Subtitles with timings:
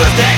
[0.00, 0.29] くし